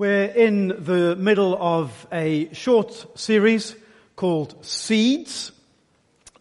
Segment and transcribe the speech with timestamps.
[0.00, 3.76] We're in the middle of a short series
[4.16, 5.52] called Seeds,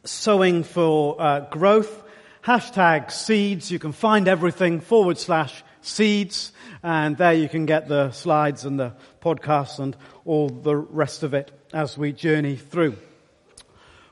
[0.05, 2.03] Sowing for uh, Growth.
[2.41, 3.69] Hashtag seeds.
[3.69, 6.53] You can find everything forward slash seeds.
[6.83, 11.33] And there you can get the slides and the podcasts and all the rest of
[11.33, 12.95] it as we journey through.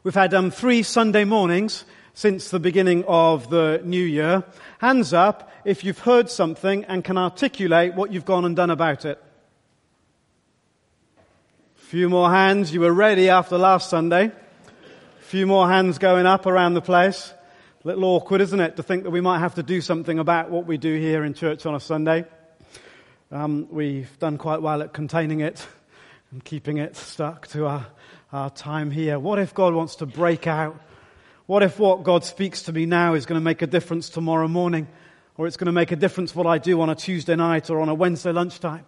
[0.03, 4.43] We've had um, three Sunday mornings since the beginning of the new year.
[4.79, 9.05] Hands up if you've heard something and can articulate what you've gone and done about
[9.05, 9.23] it.
[11.87, 12.73] Few more hands.
[12.73, 14.33] You were ready after last Sunday.
[15.21, 17.33] Few more hands going up around the place.
[17.85, 20.51] A little awkward, isn't it, to think that we might have to do something about
[20.51, 22.25] what we do here in church on a Sunday.
[23.31, 25.65] Um, we've done quite well at containing it
[26.31, 27.87] and keeping it stuck to our,
[28.33, 29.17] our time here.
[29.17, 30.77] What if God wants to break out?
[31.45, 34.49] What if what God speaks to me now is going to make a difference tomorrow
[34.49, 34.89] morning?
[35.37, 37.79] Or it's going to make a difference what I do on a Tuesday night or
[37.79, 38.85] on a Wednesday lunchtime?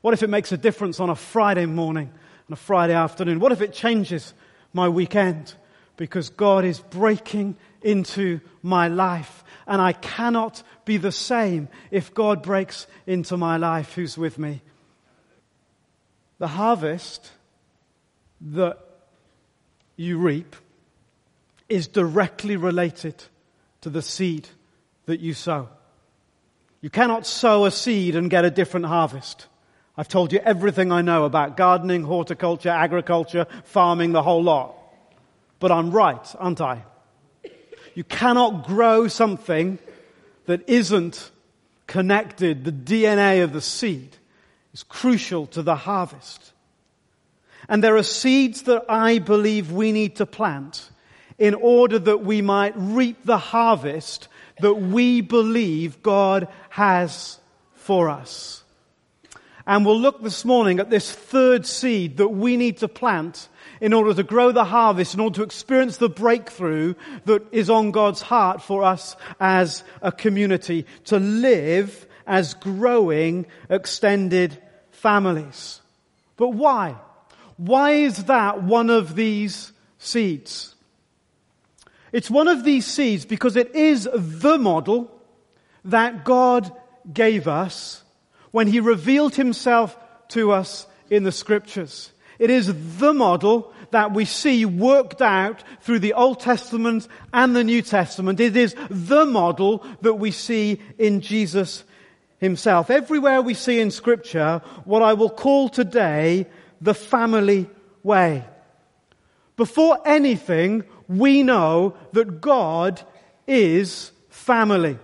[0.00, 2.12] What if it makes a difference on a Friday morning?
[2.52, 3.40] On a Friday afternoon?
[3.40, 4.34] What if it changes
[4.74, 5.54] my weekend?
[5.96, 12.42] Because God is breaking into my life and I cannot be the same if God
[12.42, 13.94] breaks into my life.
[13.94, 14.60] Who's with me?
[16.40, 17.30] The harvest
[18.42, 18.78] that
[19.96, 20.54] you reap
[21.70, 23.24] is directly related
[23.80, 24.46] to the seed
[25.06, 25.70] that you sow.
[26.82, 29.46] You cannot sow a seed and get a different harvest.
[29.96, 34.74] I've told you everything I know about gardening, horticulture, agriculture, farming, the whole lot.
[35.60, 36.82] But I'm right, aren't I?
[37.94, 39.78] You cannot grow something
[40.46, 41.30] that isn't
[41.86, 42.64] connected.
[42.64, 44.16] The DNA of the seed
[44.72, 46.52] is crucial to the harvest.
[47.68, 50.88] And there are seeds that I believe we need to plant
[51.38, 54.28] in order that we might reap the harvest
[54.60, 57.38] that we believe God has
[57.74, 58.61] for us.
[59.66, 63.48] And we'll look this morning at this third seed that we need to plant
[63.80, 67.90] in order to grow the harvest, in order to experience the breakthrough that is on
[67.90, 75.80] God's heart for us as a community, to live as growing, extended families.
[76.36, 76.96] But why?
[77.56, 80.74] Why is that one of these seeds?
[82.12, 85.10] It's one of these seeds because it is the model
[85.84, 86.70] that God
[87.12, 88.01] gave us
[88.52, 89.98] when he revealed himself
[90.28, 92.12] to us in the scriptures.
[92.38, 97.64] It is the model that we see worked out through the Old Testament and the
[97.64, 98.40] New Testament.
[98.40, 101.84] It is the model that we see in Jesus
[102.38, 102.90] himself.
[102.90, 106.46] Everywhere we see in scripture what I will call today
[106.80, 107.68] the family
[108.02, 108.44] way.
[109.56, 113.02] Before anything, we know that God
[113.46, 114.98] is family.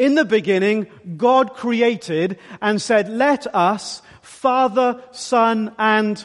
[0.00, 0.86] In the beginning,
[1.18, 6.24] God created and said, let us, Father, Son, and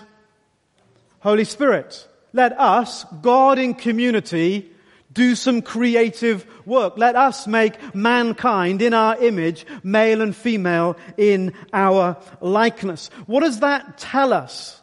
[1.20, 2.08] Holy Spirit.
[2.32, 4.72] Let us, God in community,
[5.12, 6.98] do some creative work.
[6.98, 13.10] Let us make mankind in our image, male and female, in our likeness.
[13.26, 14.80] What does that tell us?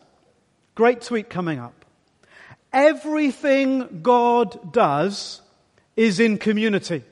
[0.74, 1.86] Great tweet coming up.
[2.74, 5.40] Everything God does
[5.96, 7.04] is in community.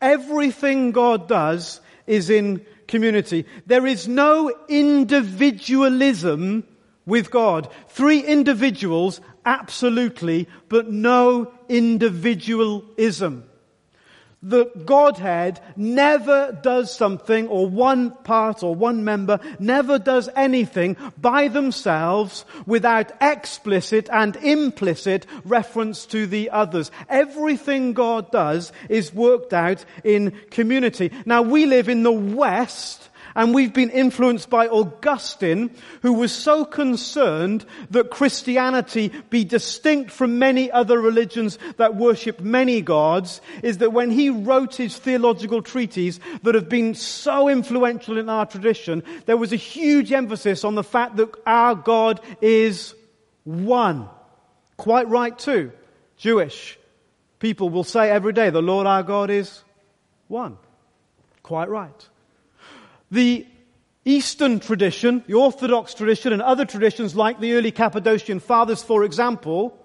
[0.00, 3.46] Everything God does is in community.
[3.66, 6.64] There is no individualism
[7.06, 7.68] with God.
[7.88, 13.47] Three individuals, absolutely, but no individualism
[14.42, 21.48] the Godhead never does something or one part or one member never does anything by
[21.48, 26.90] themselves without explicit and implicit reference to the others.
[27.08, 31.10] Everything God does is worked out in community.
[31.26, 33.07] Now we live in the West
[33.38, 35.70] and we've been influenced by Augustine,
[36.02, 42.80] who was so concerned that Christianity be distinct from many other religions that worship many
[42.80, 48.28] gods, is that when he wrote his theological treatises that have been so influential in
[48.28, 52.92] our tradition, there was a huge emphasis on the fact that our God is
[53.44, 54.08] one.
[54.76, 55.70] Quite right too.
[56.16, 56.76] Jewish
[57.38, 59.62] people will say every day, the Lord our God is
[60.26, 60.58] one.
[61.44, 62.08] Quite right.
[63.10, 63.46] The
[64.04, 69.76] Eastern tradition, the Orthodox tradition, and other traditions like the early Cappadocian Fathers, for example,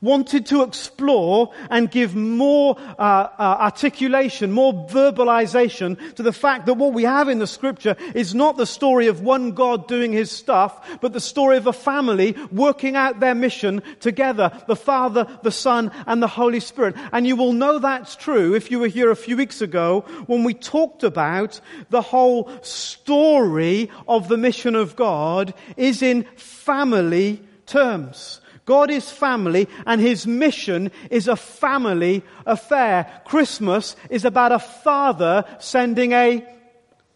[0.00, 6.74] wanted to explore and give more uh, uh, articulation, more verbalization to the fact that
[6.74, 10.30] what we have in the scripture is not the story of one God doing his
[10.30, 15.52] stuff, but the story of a family working out their mission together, the Father, the
[15.52, 16.94] Son, and the Holy Spirit.
[17.12, 20.44] And you will know that's true if you were here a few weeks ago when
[20.44, 21.60] we talked about
[21.90, 28.40] the whole story of the mission of God is in family terms.
[28.66, 33.22] God is family and his mission is a family affair.
[33.24, 36.44] Christmas is about a father sending a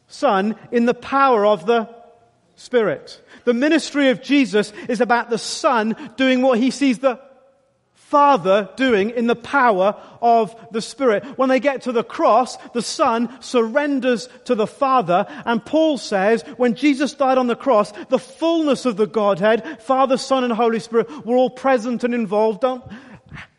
[0.06, 1.88] son in the power of the
[2.54, 3.20] Spirit.
[3.44, 7.18] The ministry of Jesus is about the son doing what he sees the
[8.10, 11.24] Father doing in the power of the Spirit.
[11.38, 16.42] When they get to the cross, the Son surrenders to the Father, and Paul says,
[16.56, 20.80] when Jesus died on the cross, the fullness of the Godhead, Father, Son, and Holy
[20.80, 22.62] Spirit, were all present and involved.
[22.62, 22.82] Don't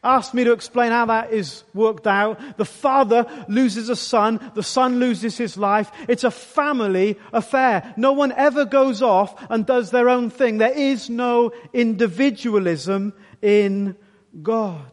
[0.04, 2.58] ask me to explain how that is worked out.
[2.58, 5.90] The Father loses a Son, the Son loses his life.
[6.10, 7.94] It's a family affair.
[7.96, 10.58] No one ever goes off and does their own thing.
[10.58, 13.96] There is no individualism in
[14.42, 14.92] God.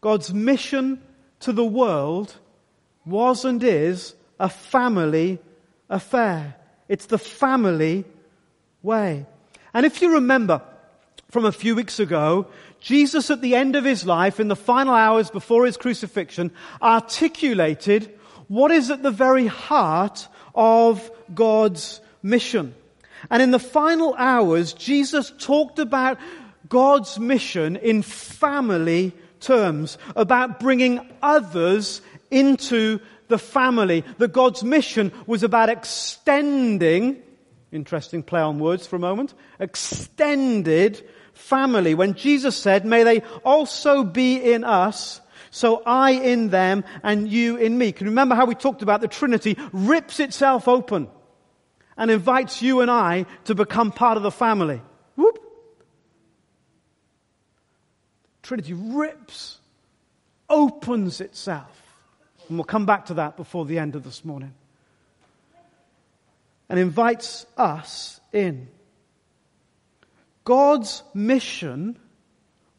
[0.00, 1.02] God's mission
[1.40, 2.34] to the world
[3.04, 5.38] was and is a family
[5.88, 6.54] affair.
[6.88, 8.04] It's the family
[8.82, 9.26] way.
[9.74, 10.62] And if you remember
[11.30, 12.46] from a few weeks ago,
[12.80, 18.18] Jesus at the end of his life, in the final hours before his crucifixion, articulated
[18.46, 22.74] what is at the very heart of God's mission.
[23.30, 26.18] And in the final hours, Jesus talked about
[26.68, 34.04] God's mission in family terms, about bringing others into the family.
[34.18, 37.22] That God's mission was about extending,
[37.70, 41.94] interesting play on words for a moment, extended family.
[41.94, 45.20] When Jesus said, may they also be in us,
[45.50, 47.92] so I in them and you in me.
[47.92, 51.08] Can you remember how we talked about the Trinity rips itself open
[51.96, 54.82] and invites you and I to become part of the family?
[55.16, 55.38] Whoop.
[58.48, 59.58] Trinity rips,
[60.48, 61.82] opens itself.
[62.48, 64.54] And we'll come back to that before the end of this morning.
[66.70, 68.68] And invites us in.
[70.44, 71.98] God's mission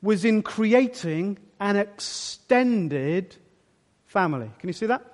[0.01, 3.35] was in creating an extended
[4.07, 4.49] family.
[4.57, 5.05] Can you see that?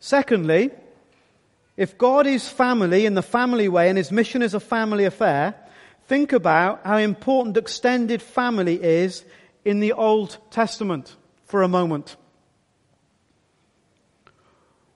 [0.00, 0.70] Secondly,
[1.76, 5.56] if God is family in the family way and his mission is a family affair,
[6.08, 9.26] Think about how important extended family is
[9.62, 11.14] in the Old Testament
[11.44, 12.16] for a moment.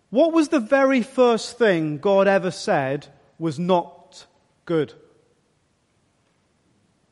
[0.08, 4.26] What was the very first thing God ever said was not
[4.64, 4.94] good?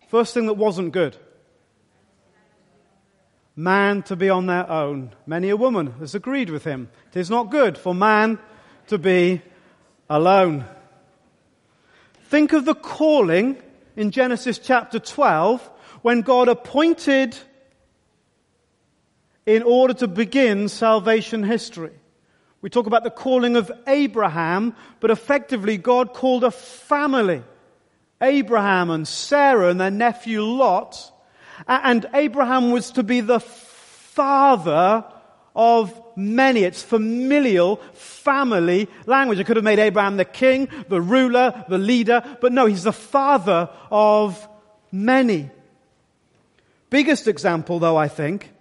[0.08, 1.18] First thing that wasn't good.
[3.54, 5.14] Man to be on their own.
[5.26, 6.88] Many a woman has agreed with him.
[7.12, 8.38] It is not good for man
[8.86, 9.42] to be
[10.08, 10.64] alone.
[12.24, 13.62] Think of the calling
[13.96, 15.68] in Genesis chapter 12
[16.02, 17.36] when God appointed
[19.46, 21.92] in order to begin salvation history.
[22.62, 27.42] We talk about the calling of Abraham, but effectively God called a family.
[28.20, 31.10] Abraham and Sarah and their nephew Lot.
[31.66, 35.04] And Abraham was to be the father
[35.56, 36.64] of many.
[36.64, 39.40] It's familial, family language.
[39.40, 42.92] I could have made Abraham the king, the ruler, the leader, but no, he's the
[42.92, 44.48] father of
[44.92, 45.50] many.
[46.90, 48.52] Biggest example, though, I think,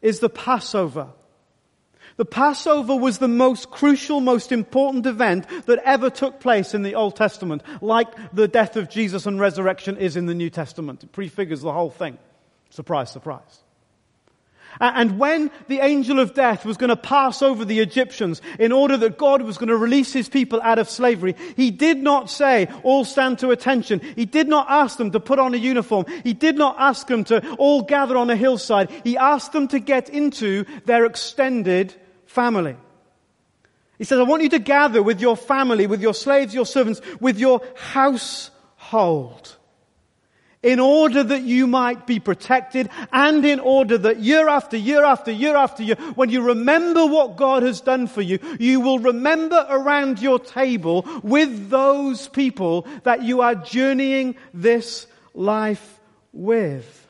[0.00, 1.08] is the Passover.
[2.16, 6.94] The Passover was the most crucial, most important event that ever took place in the
[6.94, 11.02] Old Testament, like the death of Jesus and resurrection is in the New Testament.
[11.02, 12.18] It prefigures the whole thing.
[12.70, 13.63] Surprise, surprise.
[14.80, 18.96] And when the angel of death was going to pass over the Egyptians in order
[18.96, 22.68] that God was going to release his people out of slavery, he did not say,
[22.82, 24.00] all stand to attention.
[24.16, 26.06] He did not ask them to put on a uniform.
[26.22, 28.90] He did not ask them to all gather on a hillside.
[29.04, 31.94] He asked them to get into their extended
[32.26, 32.76] family.
[33.98, 37.00] He says, I want you to gather with your family, with your slaves, your servants,
[37.20, 39.56] with your household
[40.64, 45.30] in order that you might be protected and in order that year after year after
[45.30, 49.64] year after year, when you remember what God has done for you, you will remember
[49.68, 56.00] around your table with those people that you are journeying this life
[56.32, 57.03] with.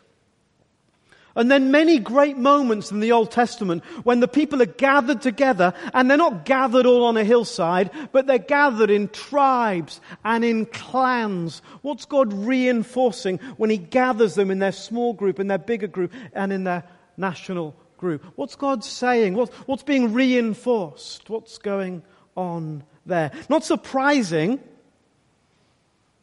[1.37, 5.75] And then many great moments in the Old Testament when the people are gathered together
[5.93, 10.67] and they're not gathered all on a hillside, but they're gathered in tribes and in
[10.67, 11.61] clans.
[11.83, 16.13] What's God reinforcing when He gathers them in their small group, in their bigger group,
[16.35, 16.85] and in their
[17.17, 18.25] national group?
[18.37, 19.35] What's God saying?
[19.35, 21.29] What's, what's being reinforced?
[21.29, 22.05] What's going
[22.37, 23.33] on there?
[23.49, 24.61] Not surprising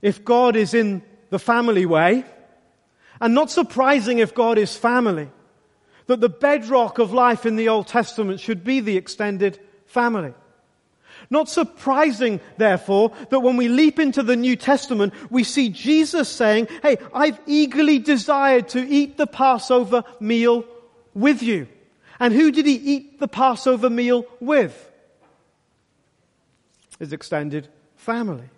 [0.02, 2.24] if God is in the family way
[3.22, 5.30] and not surprising if God is family,
[6.08, 10.34] that the bedrock of life in the Old Testament should be the extended family.
[11.30, 16.68] Not surprising, therefore, that when we leap into the New Testament, we see Jesus saying,
[16.82, 20.66] Hey, I've eagerly desired to eat the Passover meal
[21.14, 21.68] with you.
[22.20, 24.92] And who did he eat the Passover meal with?
[27.00, 28.50] His extended family.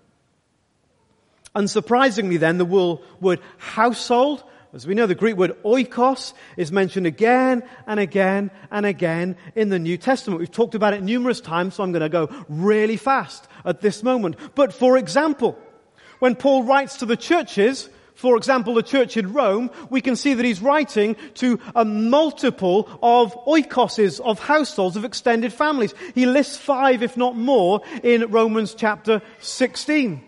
[1.56, 7.62] Unsurprisingly, then, the word household as we know, the Greek word oikos is mentioned again
[7.86, 10.40] and again and again in the New Testament.
[10.40, 14.02] We've talked about it numerous times, so I'm going to go really fast at this
[14.02, 14.36] moment.
[14.56, 15.60] But for example,
[16.18, 20.34] when Paul writes to the churches, for example, the church in Rome, we can see
[20.34, 25.94] that he's writing to a multiple of oikoses, of households, of extended families.
[26.16, 30.24] He lists five, if not more, in Romans chapter 16.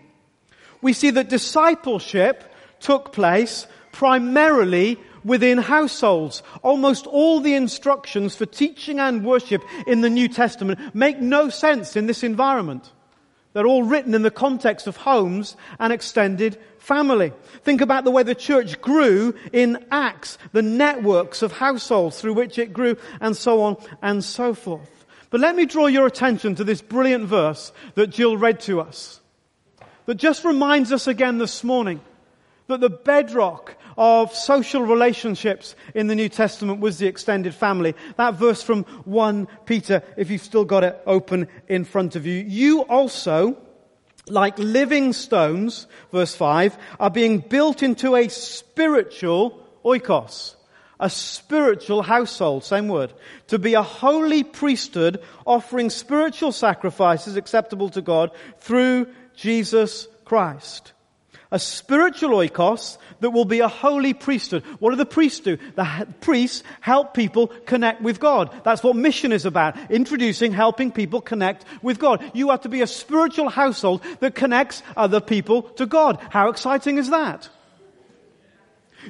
[0.82, 2.44] We see that discipleship
[2.78, 6.42] took place primarily within households.
[6.62, 11.96] Almost all the instructions for teaching and worship in the New Testament make no sense
[11.96, 12.92] in this environment.
[13.54, 17.32] They're all written in the context of homes and extended family.
[17.62, 22.58] Think about the way the church grew in Acts, the networks of households through which
[22.58, 25.06] it grew, and so on and so forth.
[25.30, 29.22] But let me draw your attention to this brilliant verse that Jill read to us.
[30.04, 32.00] That just reminds us again this morning
[32.68, 37.94] that the bedrock of social relationships in the New Testament was the extended family.
[38.16, 42.44] That verse from 1 Peter, if you've still got it open in front of you.
[42.46, 43.56] You also,
[44.28, 50.54] like living stones, verse 5, are being built into a spiritual oikos.
[50.98, 53.12] A spiritual household, same word.
[53.48, 60.94] To be a holy priesthood offering spiritual sacrifices acceptable to God through Jesus Christ.
[61.56, 64.62] A spiritual oikos that will be a holy priesthood.
[64.78, 65.56] What do the priests do?
[65.74, 68.54] The priests help people connect with God.
[68.62, 69.90] That's what mission is about.
[69.90, 72.22] Introducing, helping people connect with God.
[72.34, 76.20] You are to be a spiritual household that connects other people to God.
[76.28, 77.48] How exciting is that?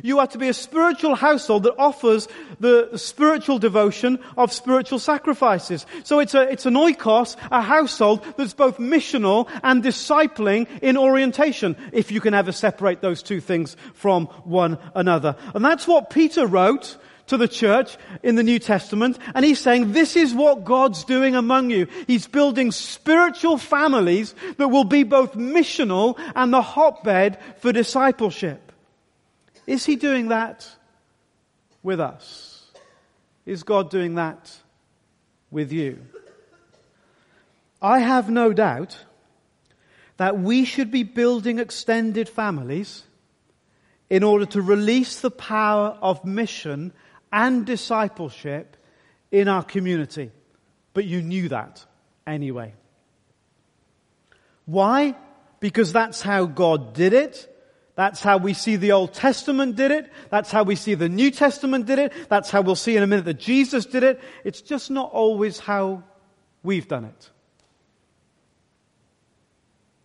[0.03, 2.29] You are to be a spiritual household that offers
[2.61, 5.87] the spiritual devotion of spiritual sacrifices.
[6.05, 11.77] So it's a, it's an oikos, a household that's both missional and discipling in orientation,
[11.93, 15.37] if you can ever separate those two things from one another.
[15.55, 19.93] And that's what Peter wrote to the church in the New Testament, and he's saying,
[19.93, 21.89] this is what God's doing among you.
[22.07, 28.66] He's building spiritual families that will be both missional and the hotbed for discipleship.
[29.67, 30.69] Is He doing that
[31.83, 32.71] with us?
[33.45, 34.57] Is God doing that
[35.51, 35.99] with you?
[37.81, 39.05] I have no doubt
[40.17, 43.05] that we should be building extended families
[44.09, 46.93] in order to release the power of mission
[47.33, 48.77] and discipleship
[49.31, 50.31] in our community.
[50.95, 51.85] But you knew that
[52.27, 52.73] anyway.
[54.65, 55.15] Why?
[55.61, 57.53] Because that's how God did it.
[57.97, 60.13] That's how we see the Old Testament did it.
[60.29, 62.13] That's how we see the New Testament did it.
[62.29, 64.21] That's how we'll see in a minute that Jesus did it.
[64.45, 66.05] It's just not always how
[66.63, 67.31] we've done it.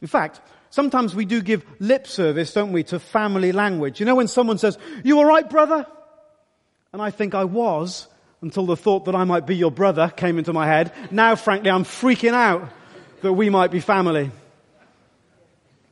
[0.01, 3.99] In fact, sometimes we do give lip service, don't we, to family language.
[3.99, 5.85] You know when someone says, you alright brother?
[6.93, 8.07] And I think I was
[8.41, 10.93] until the thought that I might be your brother came into my head.
[11.11, 12.69] Now frankly I'm freaking out
[13.21, 14.31] that we might be family.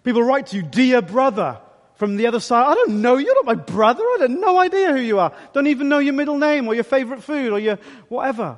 [0.06, 1.60] People write to you, dear brother
[2.00, 2.66] from the other side.
[2.66, 3.18] I don't know.
[3.18, 4.02] You're not my brother.
[4.02, 5.34] I have no idea who you are.
[5.54, 7.78] Don't even know your middle name or your favorite food or your
[8.08, 8.58] whatever.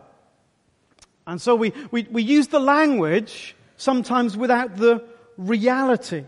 [1.26, 5.04] And so we, we, we use the language sometimes without the
[5.38, 6.26] reality.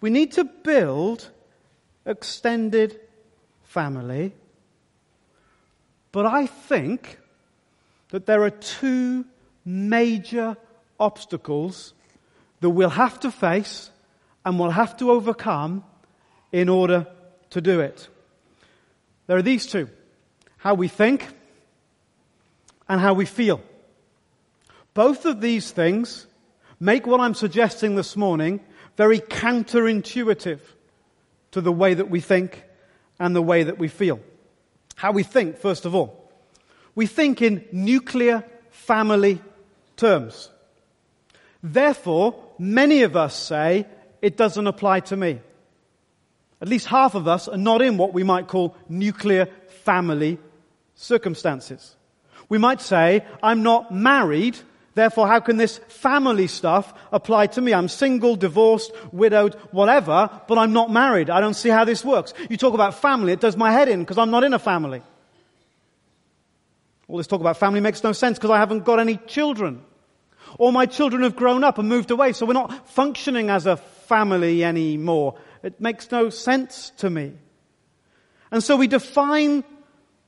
[0.00, 1.30] We need to build
[2.06, 2.98] extended
[3.64, 4.32] family.
[6.10, 7.18] But I think
[8.12, 9.26] that there are two
[9.66, 10.56] major
[10.98, 11.92] obstacles
[12.60, 13.90] that we'll have to face
[14.44, 15.84] and will have to overcome
[16.50, 17.06] in order
[17.50, 18.08] to do it.
[19.26, 19.88] There are these two
[20.58, 21.26] how we think
[22.88, 23.60] and how we feel.
[24.94, 26.26] Both of these things
[26.78, 28.60] make what I'm suggesting this morning
[28.96, 30.60] very counterintuitive
[31.52, 32.64] to the way that we think
[33.18, 34.20] and the way that we feel.
[35.02, 36.30] how we think, first of all.
[36.94, 39.40] We think in nuclear family
[39.96, 40.48] terms.
[41.60, 43.86] Therefore, many of us say,
[44.22, 45.40] it doesn't apply to me.
[46.60, 49.46] At least half of us are not in what we might call nuclear
[49.82, 50.38] family
[50.94, 51.96] circumstances.
[52.48, 54.56] We might say, I'm not married,
[54.94, 57.74] therefore how can this family stuff apply to me?
[57.74, 61.30] I'm single, divorced, widowed, whatever, but I'm not married.
[61.30, 62.32] I don't see how this works.
[62.48, 65.02] You talk about family, it does my head in because I'm not in a family.
[67.08, 69.82] All this talk about family makes no sense because I haven't got any children.
[70.58, 73.76] Or my children have grown up and moved away, so we're not functioning as a
[74.02, 75.36] family anymore.
[75.62, 77.32] It makes no sense to me.
[78.50, 79.64] And so we define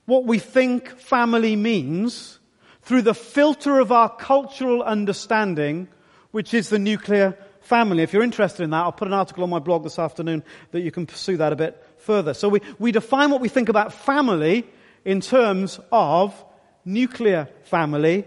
[0.05, 2.39] what we think family means
[2.81, 5.87] through the filter of our cultural understanding,
[6.31, 8.03] which is the nuclear family.
[8.03, 10.81] If you're interested in that, I'll put an article on my blog this afternoon that
[10.81, 12.33] you can pursue that a bit further.
[12.33, 14.67] So we, we define what we think about family
[15.03, 16.45] in terms of
[16.83, 18.25] nuclear family,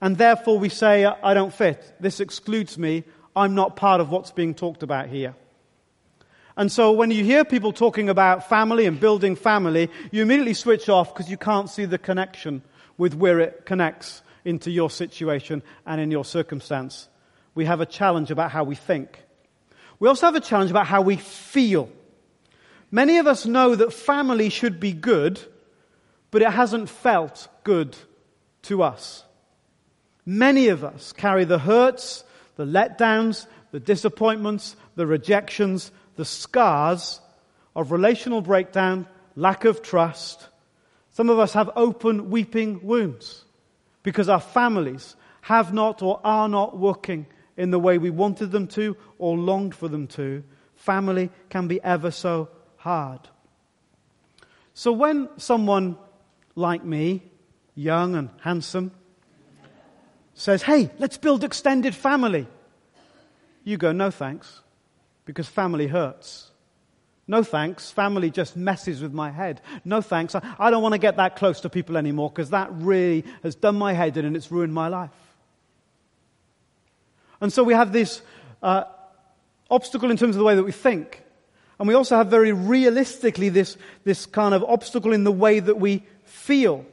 [0.00, 1.94] and therefore we say, I don't fit.
[2.00, 3.04] This excludes me.
[3.38, 5.34] I'm not part of what's being talked about here.
[6.56, 10.88] And so when you hear people talking about family and building family, you immediately switch
[10.88, 12.62] off because you can't see the connection
[12.96, 17.08] with where it connects into your situation and in your circumstance.
[17.54, 19.22] We have a challenge about how we think.
[20.00, 21.90] We also have a challenge about how we feel.
[22.90, 25.40] Many of us know that family should be good,
[26.32, 27.96] but it hasn't felt good
[28.62, 29.22] to us.
[30.26, 32.24] Many of us carry the hurts,
[32.58, 37.20] the letdowns, the disappointments, the rejections, the scars
[37.76, 40.48] of relational breakdown, lack of trust.
[41.12, 43.44] Some of us have open weeping wounds
[44.02, 48.66] because our families have not or are not working in the way we wanted them
[48.66, 50.42] to or longed for them to.
[50.74, 53.20] Family can be ever so hard.
[54.74, 55.96] So when someone
[56.56, 57.22] like me,
[57.76, 58.90] young and handsome,
[60.38, 62.46] says, Hey, let's build extended family,
[63.64, 64.60] you go, No thanks
[65.24, 66.50] because family hurts.
[67.30, 67.90] No thanks.
[67.90, 69.60] Family just messes with my head.
[69.84, 70.34] No thanks.
[70.34, 73.54] I, I don't want to get that close to people anymore because that really has
[73.54, 75.10] done my head in and it's ruined my life.
[77.42, 78.22] And so we have this
[78.62, 78.84] uh,
[79.70, 81.22] obstacle in terms of the way that we think.
[81.78, 85.78] And we also have very realistically this, this kind of obstacle in the way that
[85.78, 86.86] we feel.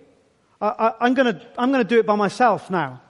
[0.59, 3.01] I, I'm going to I'm going to do it by myself now.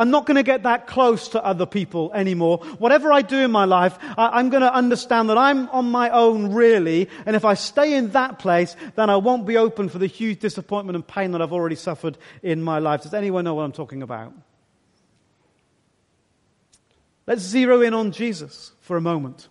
[0.00, 2.60] I'm not going to get that close to other people anymore.
[2.78, 6.08] Whatever I do in my life, I, am going to understand that I'm on my
[6.08, 7.10] own really.
[7.26, 10.40] And if I stay in that place, then I won't be open for the huge
[10.40, 13.02] disappointment and pain that I've already suffered in my life.
[13.02, 14.32] Does anyone know what I'm talking about?
[17.26, 19.48] Let's zero in on Jesus for a moment.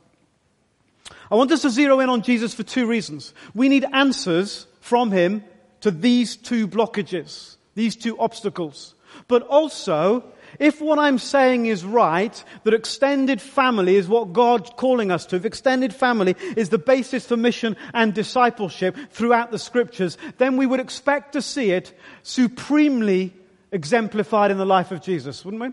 [1.30, 3.36] I want us to zero in on Jesus for two reasons.
[3.54, 5.44] We need answers from Him
[5.82, 8.96] to these two blockages, these two obstacles.
[9.28, 10.24] But also,
[10.60, 15.38] if what I'm saying is right, that extended family is what God's calling us to,
[15.38, 20.65] if extended family is the basis for mission and discipleship throughout the scriptures, then we
[20.65, 23.34] would expect to see it supremely
[23.72, 25.69] exemplified in the life of Jesus, wouldn't we?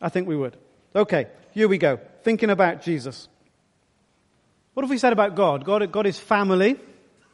[0.00, 0.56] I think we would.
[0.94, 1.98] Okay, here we go.
[2.22, 3.28] Thinking about Jesus.
[4.74, 5.64] What have we said about God?
[5.64, 6.78] God, God is family.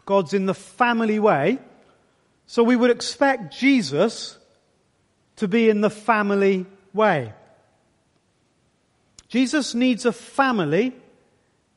[0.06, 1.58] God's in the family way.
[2.46, 4.38] So we would expect Jesus
[5.38, 7.32] to be in the family way.
[9.28, 10.94] Jesus needs a family,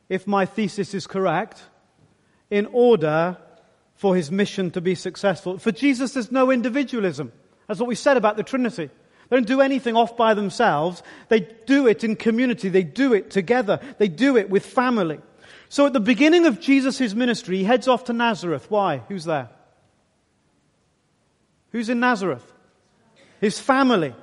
[0.08, 1.62] if my thesis is correct,
[2.50, 3.36] in order
[3.94, 5.58] for his mission to be successful.
[5.58, 7.32] For Jesus, there's no individualism.
[7.66, 8.90] That's what we said about the Trinity.
[9.28, 11.02] They don't do anything off by themselves.
[11.28, 12.68] They do it in community.
[12.68, 13.80] They do it together.
[13.98, 15.20] They do it with family.
[15.68, 18.70] So at the beginning of Jesus' ministry, he heads off to Nazareth.
[18.70, 18.98] Why?
[19.08, 19.48] Who's there?
[21.70, 22.51] Who's in Nazareth?
[23.42, 24.14] His family.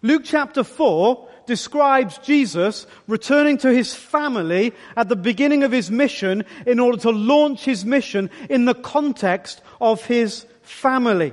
[0.00, 6.44] Luke chapter 4 describes Jesus returning to his family at the beginning of his mission
[6.64, 11.32] in order to launch his mission in the context of his family.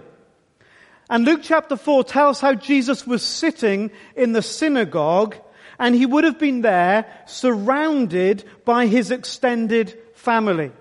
[1.12, 5.36] And Luke chapter 4 tells how Jesus was sitting in the synagogue
[5.78, 10.72] and he would have been there surrounded by his extended family.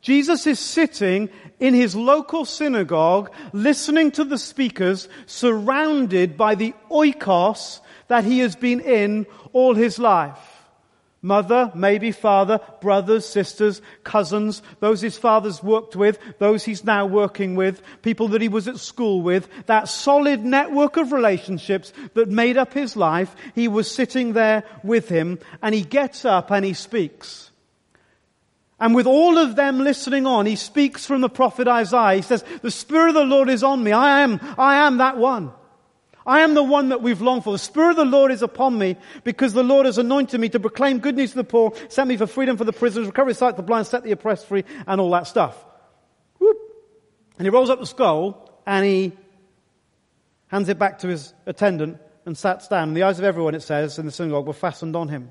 [0.00, 1.30] Jesus is sitting
[1.64, 8.54] in his local synagogue, listening to the speakers, surrounded by the oikos that he has
[8.54, 9.24] been in
[9.54, 10.66] all his life.
[11.22, 17.54] Mother, maybe father, brothers, sisters, cousins, those his father's worked with, those he's now working
[17.54, 22.58] with, people that he was at school with, that solid network of relationships that made
[22.58, 26.74] up his life, he was sitting there with him and he gets up and he
[26.74, 27.52] speaks.
[28.84, 32.16] And with all of them listening on, he speaks from the prophet Isaiah.
[32.16, 33.92] He says, the Spirit of the Lord is on me.
[33.92, 35.52] I am, I am that one.
[36.26, 37.52] I am the one that we've longed for.
[37.54, 40.60] The Spirit of the Lord is upon me because the Lord has anointed me to
[40.60, 43.56] proclaim good news to the poor, sent me for freedom for the prisoners, recovery sight
[43.56, 45.56] the blind, set the oppressed free, and all that stuff.
[46.38, 46.58] Whoop.
[47.38, 49.12] And he rolls up the scroll and he
[50.48, 52.88] hands it back to his attendant and sat down.
[52.88, 55.30] And the eyes of everyone, it says, in the synagogue were fastened on him.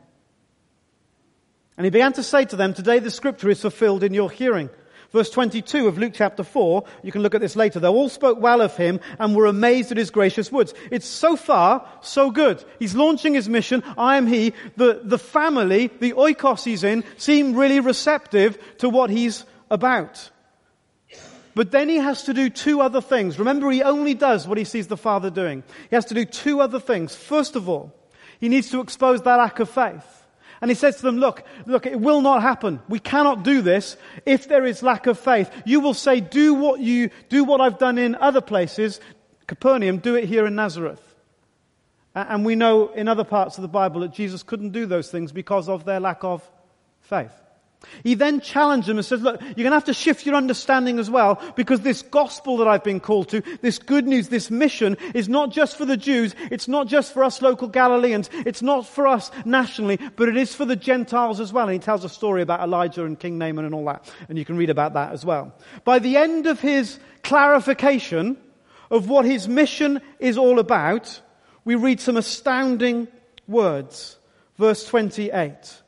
[1.78, 4.70] And he began to say to them, Today the scripture is fulfilled in your hearing.
[5.14, 7.80] Verse 22 of Luke chapter 4, you can look at this later.
[7.80, 10.74] They all spoke well of him and were amazed at his gracious words.
[10.90, 12.64] It's so far, so good.
[12.80, 13.84] He's launching his mission.
[13.96, 14.54] I am he.
[14.76, 20.32] The, the family, the oikos he's in, seem really receptive to what he's about.
[21.54, 23.38] But then he has to do two other things.
[23.38, 25.64] Remember, he only does what he sees the Father doing.
[25.92, 27.16] He has to do two other things.
[27.16, 27.94] First of all,
[28.40, 30.23] he needs to expose that lack of faith.
[30.64, 32.80] And he says to them, look, look, it will not happen.
[32.88, 35.52] We cannot do this if there is lack of faith.
[35.66, 39.02] You will say, do what you, do what I've done in other places.
[39.46, 41.02] Capernaum, do it here in Nazareth.
[42.16, 45.34] And we know in other parts of the Bible that Jesus couldn't do those things
[45.34, 46.50] because of their lack of
[47.02, 47.34] faith.
[48.04, 51.00] He then challenged them and says, look, you're going to have to shift your understanding
[51.00, 54.98] as well because this gospel that I've been called to, this good news, this mission
[55.14, 56.36] is not just for the Jews.
[56.52, 58.30] It's not just for us local Galileans.
[58.34, 61.66] It's not for us nationally, but it is for the Gentiles as well.
[61.66, 64.12] And he tells a story about Elijah and King Naaman and all that.
[64.30, 65.54] And you can read about that as well.
[65.84, 68.38] By the end of his clarification
[68.90, 71.22] of what his mission is all about,
[71.66, 73.08] we read some astounding
[73.48, 74.18] words.
[74.58, 75.83] Verse 28.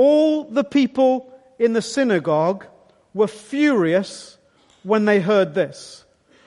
[0.00, 2.66] All the people in the synagogue
[3.14, 4.38] were furious
[4.84, 6.04] when they heard this.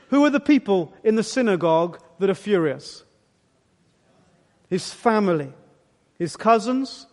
[0.09, 3.03] Who are the people in the synagogue that are furious?
[4.69, 5.51] His family,
[6.17, 7.07] his cousins,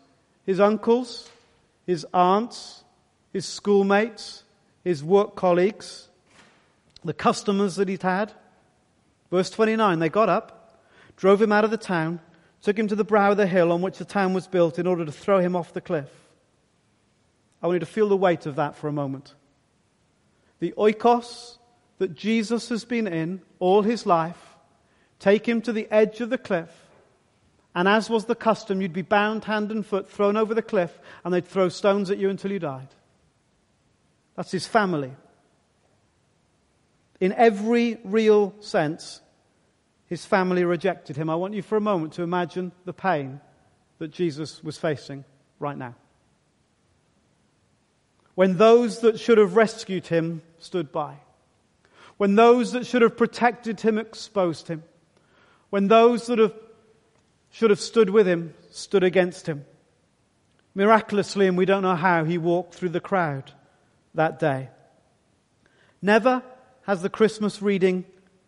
[0.47, 1.29] his uncles,
[1.89, 2.85] his aunts,
[3.33, 4.45] his schoolmates,
[4.85, 6.07] his work colleagues,
[7.05, 8.33] the customers that he'd had.
[9.33, 10.79] Verse 29 they got up,
[11.17, 12.21] drove him out of the town,
[12.63, 14.87] took him to the brow of the hill on which the town was built in
[14.87, 16.09] order to throw him off the cliff.
[17.63, 19.35] I want you to feel the weight of that for a moment.
[20.61, 21.59] The oikos
[21.99, 24.57] that Jesus has been in all his life,
[25.19, 26.71] take him to the edge of the cliff,
[27.75, 30.97] and as was the custom, you'd be bound hand and foot, thrown over the cliff,
[31.25, 32.89] and they'd throw stones at you until you died.
[34.37, 35.13] That's his family.
[37.21, 39.21] In every real sense,
[40.07, 41.29] his family rejected him.
[41.29, 43.41] I want you for a moment to imagine the pain
[43.99, 45.25] that Jesus was facing
[45.59, 45.95] right now
[48.39, 51.17] when those that should have rescued him stood by,
[52.19, 54.85] when those that should have protected him exposed him,
[55.71, 56.55] when those that have,
[57.51, 59.65] should have stood with him stood against him.
[60.73, 63.51] Miraculously, and we don't know how, he walked through the crowd
[64.15, 64.69] that day.
[66.01, 66.45] Never
[66.83, 68.05] has the Christmas reading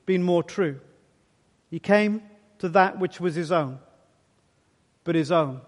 [0.06, 0.78] been more true.
[1.68, 2.22] He came
[2.60, 3.80] to that which was his own,
[5.02, 5.62] but his own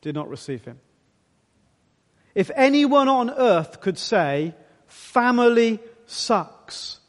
[0.00, 0.80] did not receive him.
[2.34, 4.54] If anyone on earth could say,
[4.86, 7.00] family sucks,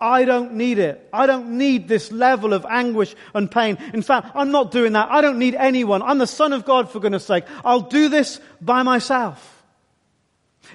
[0.00, 1.08] I don't need it.
[1.12, 3.78] I don't need this level of anguish and pain.
[3.94, 5.10] In fact, I'm not doing that.
[5.10, 6.02] I don't need anyone.
[6.02, 7.44] I'm the Son of God, for goodness sake.
[7.64, 9.55] I'll do this by myself.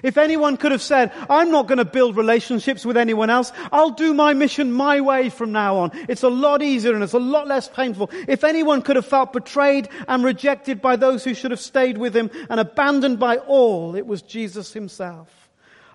[0.02, 3.90] If anyone could have said, I'm not going to build relationships with anyone else, I'll
[3.90, 5.90] do my mission my way from now on.
[6.08, 8.10] It's a lot easier and it's a lot less painful.
[8.28, 12.16] If anyone could have felt betrayed and rejected by those who should have stayed with
[12.16, 15.28] him and abandoned by all, it was Jesus himself.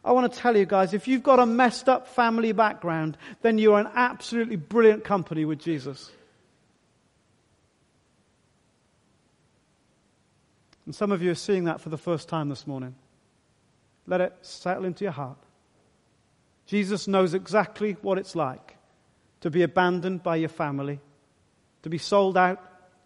[0.05, 3.57] I want to tell you guys, if you've got a messed up family background, then
[3.57, 6.11] you're an absolutely brilliant company with Jesus.
[10.85, 12.95] And some of you are seeing that for the first time this morning.
[14.07, 15.37] Let it settle into your heart.
[16.65, 18.77] Jesus knows exactly what it's like
[19.41, 20.99] to be abandoned by your family,
[21.83, 22.61] to be sold out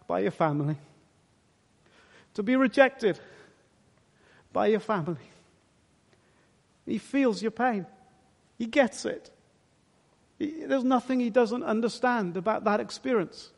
[0.06, 0.76] by your family,
[2.34, 3.18] to be rejected
[4.52, 5.20] by your family.
[6.86, 7.86] He feels your pain.
[8.58, 9.30] He gets it.
[10.38, 13.50] He, there's nothing he doesn't understand about that experience.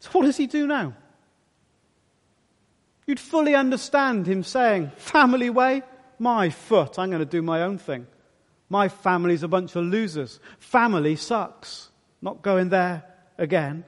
[0.00, 0.94] So, what does he do now?
[3.08, 5.82] You'd fully understand him saying, Family way,
[6.18, 8.06] my foot, I'm going to do my own thing.
[8.68, 10.38] My family's a bunch of losers.
[10.58, 11.88] Family sucks.
[12.20, 13.02] Not going there
[13.38, 13.84] again.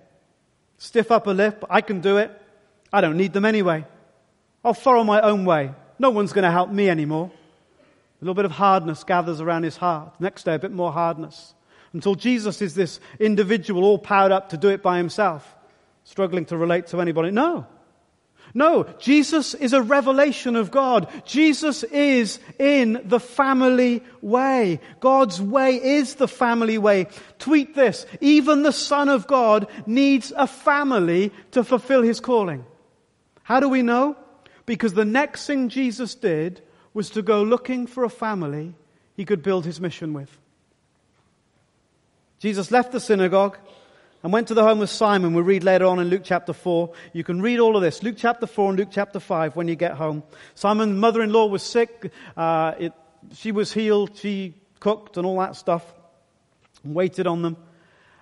[0.79, 2.31] Stiff upper lip, I can do it.
[2.91, 3.85] I don't need them anyway.
[4.65, 5.75] I'll follow my own way.
[5.99, 7.31] No one's going to help me anymore.
[7.31, 10.19] A little bit of hardness gathers around his heart.
[10.19, 11.53] Next day, a bit more hardness.
[11.93, 15.55] Until Jesus is this individual all powered up to do it by himself,
[16.05, 17.31] struggling to relate to anybody.
[17.31, 17.67] No.
[18.53, 21.09] No, Jesus is a revelation of God.
[21.25, 24.81] Jesus is in the family way.
[24.99, 27.07] God's way is the family way.
[27.39, 28.07] Tweet this.
[28.21, 32.65] Even the Son of God needs a family to fulfill his calling.
[33.45, 34.17] How do we know?
[34.67, 38.75] Because the next thing Jesus did was to go looking for a family
[39.17, 40.37] he could build his mission with.
[42.41, 43.59] Jesus left the synagogue
[44.23, 45.35] and went to the home of Simon.
[45.35, 46.93] We'll read later on in Luke chapter 4.
[47.13, 48.03] You can read all of this.
[48.03, 50.23] Luke chapter 4 and Luke chapter 5 when you get home.
[50.55, 52.13] Simon's mother-in-law was sick.
[52.37, 52.93] Uh, it,
[53.35, 54.17] she was healed.
[54.17, 55.85] She cooked and all that stuff.
[56.85, 57.57] And waited on them.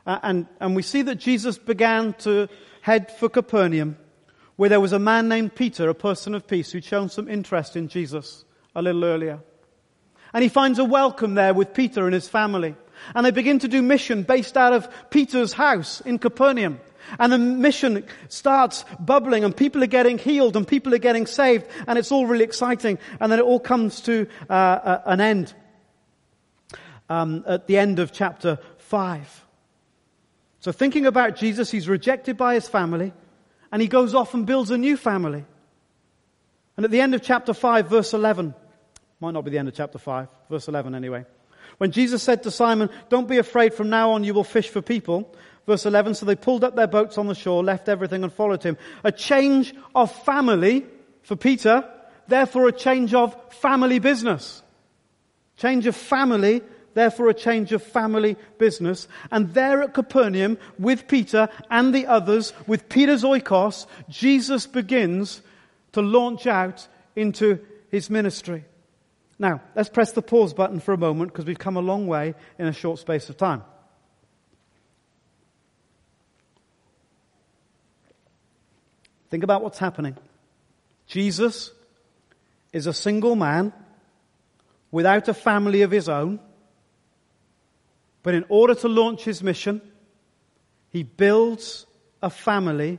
[0.06, 2.48] Uh, and, and we see that Jesus began to
[2.80, 3.96] head for Capernaum
[4.58, 7.76] where there was a man named Peter, a person of peace, who'd shown some interest
[7.76, 9.38] in Jesus a little earlier.
[10.32, 12.74] And he finds a welcome there with Peter and his family.
[13.14, 16.80] And they begin to do mission based out of Peter's house in Capernaum.
[17.18, 21.66] And the mission starts bubbling and people are getting healed and people are getting saved
[21.86, 22.98] and it's all really exciting.
[23.18, 25.54] And then it all comes to uh, uh, an end
[27.08, 29.46] um, at the end of chapter 5.
[30.60, 33.12] So thinking about Jesus, he's rejected by his family
[33.72, 35.44] and he goes off and builds a new family.
[36.76, 38.54] And at the end of chapter 5 verse 11,
[39.20, 41.24] might not be the end of chapter 5, verse 11 anyway.
[41.78, 44.82] When Jesus said to Simon, Don't be afraid, from now on you will fish for
[44.82, 45.32] people.
[45.66, 48.62] Verse 11, so they pulled up their boats on the shore, left everything and followed
[48.62, 48.78] him.
[49.04, 50.86] A change of family
[51.22, 51.84] for Peter,
[52.26, 54.62] therefore a change of family business.
[55.58, 56.62] Change of family,
[56.94, 59.08] therefore a change of family business.
[59.30, 65.42] And there at Capernaum, with Peter and the others, with Peter's oikos, Jesus begins
[65.92, 67.58] to launch out into
[67.90, 68.64] his ministry.
[69.38, 72.34] Now, let's press the pause button for a moment because we've come a long way
[72.58, 73.62] in a short space of time.
[79.30, 80.16] Think about what's happening.
[81.06, 81.70] Jesus
[82.72, 83.72] is a single man
[84.90, 86.40] without a family of his own,
[88.22, 89.80] but in order to launch his mission,
[90.90, 91.86] he builds
[92.22, 92.98] a family,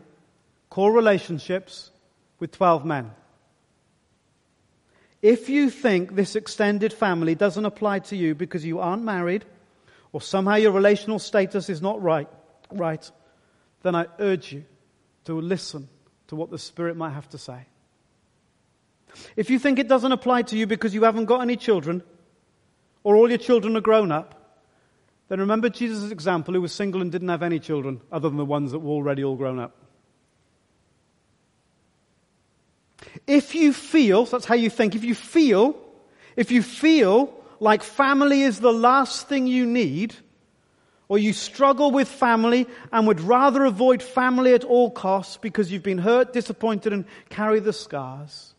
[0.70, 1.92] core relationships
[2.40, 3.12] with 12 men.
[5.22, 9.46] If you think this extended family doesn't apply to you because you aren't married
[10.14, 12.30] or somehow your relational status is not right,
[12.72, 13.10] right,
[13.84, 14.66] then I urge you
[15.26, 15.90] to listen
[16.28, 17.66] to what the Spirit might have to say.
[19.36, 22.04] If you think it doesn't apply to you because you haven't got any children
[23.04, 24.36] or all your children are grown up,
[25.28, 28.46] then remember Jesus' example who was single and didn't have any children other than the
[28.46, 29.79] ones that were already all grown up.
[33.28, 35.76] If you feel, so that's how you think, if you feel,
[36.36, 40.16] if you feel like family is the last thing you need,
[41.10, 45.84] or you struggle with family and would rather avoid family at all costs because you've
[45.84, 48.54] been hurt, disappointed, and carry the scars,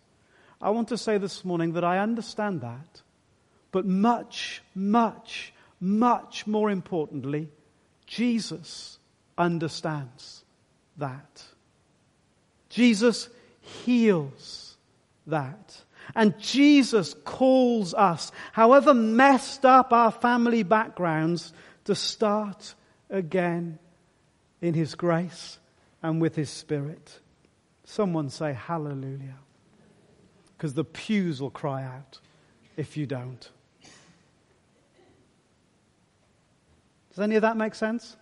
[0.61, 3.03] I want to say this morning that I understand that.
[3.72, 7.48] But much, much, much more importantly,
[8.05, 8.98] Jesus
[9.38, 10.44] understands
[10.98, 11.44] that.
[12.68, 13.31] Jesus
[13.85, 14.76] heals
[15.26, 15.83] that.
[16.14, 21.52] And Jesus calls us, however messed up our family backgrounds,
[21.85, 22.74] to start
[23.09, 23.78] again
[24.61, 25.59] in His grace
[26.02, 27.20] and with His Spirit.
[27.85, 29.38] Someone say hallelujah.
[30.56, 32.18] Because the pews will cry out
[32.76, 33.50] if you don't.
[37.11, 38.16] Does any of that make sense?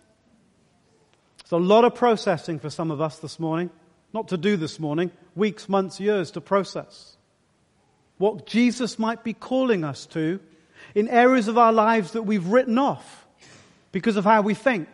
[1.41, 3.69] It's a lot of processing for some of us this morning.
[4.13, 7.15] Not to do this morning, weeks, months, years to process.
[8.17, 10.39] What Jesus might be calling us to
[10.95, 13.27] in areas of our lives that we've written off
[13.91, 14.87] because of how we think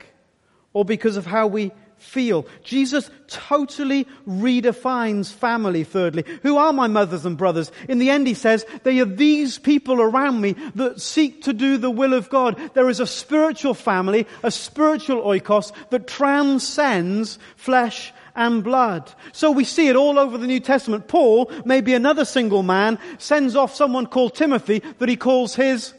[0.73, 2.45] or because of how we feel.
[2.63, 6.23] Jesus totally redefines family, thirdly.
[6.43, 7.71] Who are my mothers and brothers?
[7.87, 11.77] In the end, he says, they are these people around me that seek to do
[11.77, 12.59] the will of God.
[12.73, 19.11] There is a spiritual family, a spiritual oikos that transcends flesh and blood.
[19.31, 21.07] So we see it all over the New Testament.
[21.07, 25.93] Paul, maybe another single man, sends off someone called Timothy that he calls his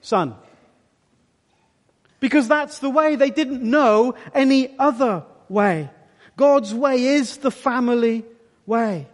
[0.00, 0.34] son.
[2.20, 3.16] Because that's the way.
[3.16, 5.90] They didn't know any other way.
[6.36, 8.24] God's way is the family
[8.66, 9.06] way.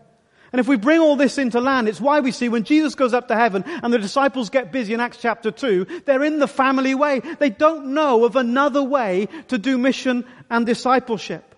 [0.53, 3.15] And if we bring all this into land, it's why we see when Jesus goes
[3.15, 6.49] up to heaven and the disciples get busy in Acts chapter 2, they're in the
[6.49, 7.21] family way.
[7.21, 11.52] They don't know of another way to do mission and discipleship.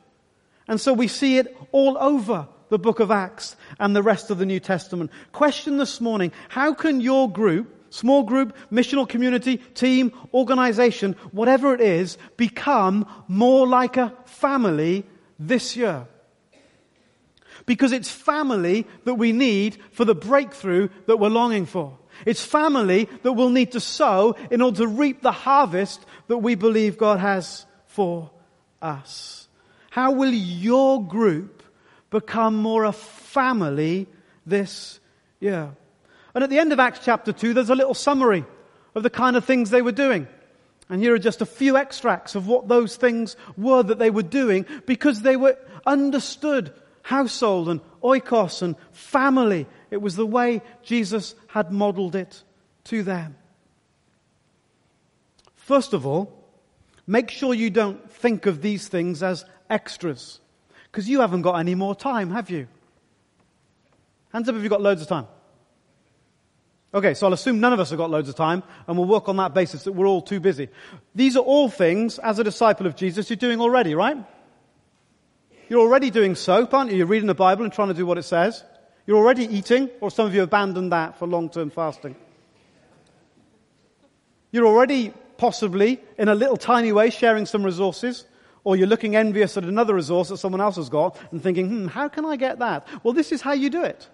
[0.67, 4.39] And so we see it all over the book of Acts and the rest of
[4.39, 5.11] the New Testament.
[5.33, 11.81] Question this morning, how can your group, small group, missional community, team, organization, whatever it
[11.81, 15.05] is, become more like a family
[15.39, 16.07] this year?
[17.67, 21.97] Because it's family that we need for the breakthrough that we're longing for.
[22.27, 26.55] It's family that we'll need to sow in order to reap the harvest that we
[26.55, 28.31] believe God has for
[28.81, 29.44] us.
[29.95, 31.63] How will your group
[32.11, 34.09] become more a family
[34.45, 34.99] this
[35.39, 35.71] year?
[36.35, 38.45] And at the end of Acts chapter 2, there's a little summary
[38.97, 40.27] of the kind of things they were doing.
[40.89, 44.25] And here are just a few extracts of what those things were that they were
[44.25, 49.65] doing because they were understood household and oikos and family.
[49.93, 52.43] It was the way Jesus had modeled it
[52.87, 53.37] to them.
[55.55, 56.37] First of all,
[57.07, 60.41] make sure you don't think of these things as extras
[60.91, 62.69] because you haven't got any more time, have you?
[64.33, 65.27] Hands up if you've got loads of time.
[66.95, 69.29] Okay, so I'll assume none of us have got loads of time, and we'll work
[69.29, 70.69] on that basis that we're all too busy.
[71.15, 74.17] These are all things, as a disciple of Jesus, you're doing already, right?
[75.69, 76.99] You're already doing soap, aren't you?
[76.99, 78.63] You're reading the Bible and trying to do what it says.
[79.07, 82.15] You're already eating, or some of you abandoned that for long term fasting.
[84.53, 88.25] You're already possibly, in a little tiny way, sharing some resources,
[88.65, 91.87] or you're looking envious at another resource that someone else has got and thinking, hmm,
[91.87, 92.89] how can I get that?
[93.05, 94.09] Well, this is how you do it.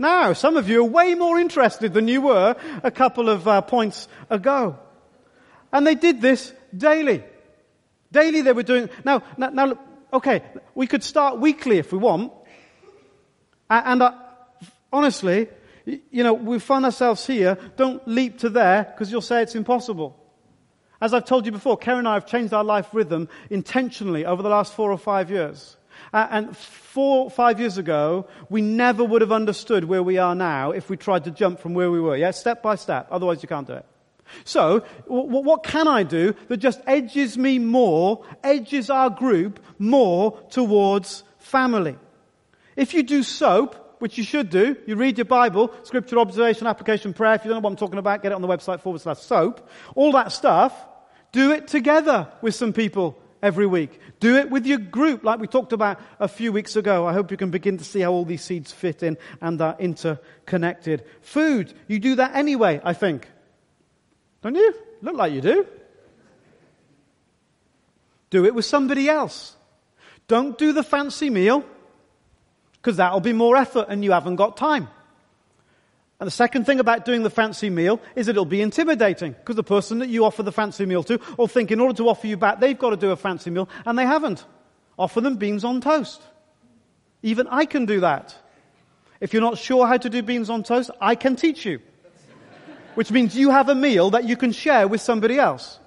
[0.00, 3.62] Now, some of you are way more interested than you were a couple of uh,
[3.62, 4.78] points ago.
[5.72, 7.24] And they did this daily.
[8.12, 9.78] Daily they were doing, now, now, now
[10.12, 10.42] okay,
[10.74, 12.32] we could start weekly if we want.
[13.68, 14.12] And, uh,
[14.92, 15.48] honestly,
[15.84, 20.16] you know, we find ourselves here, don't leap to there because you'll say it's impossible.
[21.00, 24.42] As I've told you before, Karen and I have changed our life rhythm intentionally over
[24.42, 25.76] the last four or five years.
[26.12, 30.70] Uh, and four, five years ago, we never would have understood where we are now
[30.70, 32.16] if we tried to jump from where we were.
[32.16, 33.08] Yeah, step by step.
[33.10, 33.86] Otherwise, you can't do it.
[34.44, 40.38] So, w- what can I do that just edges me more, edges our group more
[40.50, 41.96] towards family?
[42.76, 47.12] If you do soap, which you should do, you read your Bible, scripture, observation, application,
[47.12, 47.34] prayer.
[47.34, 49.18] If you don't know what I'm talking about, get it on the website forward slash
[49.18, 49.68] soap.
[49.94, 50.72] All that stuff,
[51.32, 54.00] do it together with some people every week.
[54.20, 57.06] Do it with your group, like we talked about a few weeks ago.
[57.06, 59.76] I hope you can begin to see how all these seeds fit in and are
[59.78, 61.04] interconnected.
[61.22, 63.28] Food, you do that anyway, I think.
[64.42, 64.74] Don't you?
[65.02, 65.66] Look like you do.
[68.30, 69.56] Do it with somebody else.
[70.26, 71.64] Don't do the fancy meal,
[72.74, 74.88] because that'll be more effort and you haven't got time.
[76.20, 79.54] And the second thing about doing the fancy meal is that it'll be intimidating because
[79.54, 82.26] the person that you offer the fancy meal to will think in order to offer
[82.26, 84.44] you back, they've got to do a fancy meal and they haven't.
[84.98, 86.20] Offer them beans on toast.
[87.22, 88.34] Even I can do that.
[89.20, 91.80] If you're not sure how to do beans on toast, I can teach you.
[92.96, 95.78] Which means you have a meal that you can share with somebody else.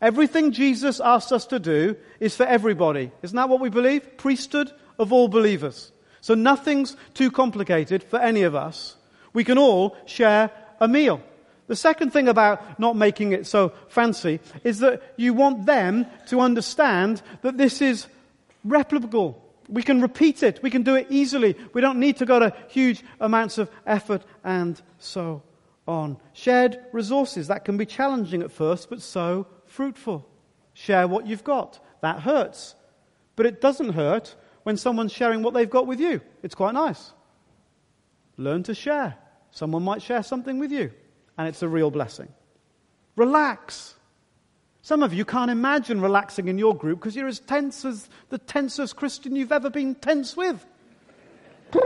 [0.00, 3.12] Everything Jesus asks us to do is for everybody.
[3.20, 4.16] Isn't that what we believe?
[4.16, 5.92] Priesthood of all believers.
[6.22, 8.96] So nothing's too complicated for any of us
[9.32, 11.22] we can all share a meal.
[11.68, 16.40] The second thing about not making it so fancy is that you want them to
[16.40, 18.06] understand that this is
[18.66, 19.36] replicable.
[19.68, 20.60] We can repeat it.
[20.62, 21.56] We can do it easily.
[21.72, 25.42] We don't need to go to huge amounts of effort and so
[25.86, 26.18] on.
[26.32, 27.48] Shared resources.
[27.48, 30.28] That can be challenging at first, but so fruitful.
[30.74, 31.78] Share what you've got.
[32.02, 32.74] That hurts.
[33.36, 36.20] But it doesn't hurt when someone's sharing what they've got with you.
[36.42, 37.12] It's quite nice.
[38.36, 39.16] Learn to share.
[39.52, 40.90] Someone might share something with you,
[41.36, 42.28] and it's a real blessing.
[43.16, 43.94] Relax.
[44.80, 48.38] Some of you can't imagine relaxing in your group because you're as tense as the
[48.38, 50.66] tensest Christian you've ever been tense with.
[51.70, 51.80] Go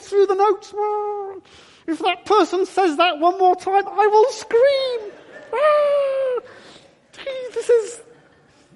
[0.00, 0.74] through the notes.
[1.86, 5.12] If that person says that one more time, I will scream.
[7.54, 8.00] This is,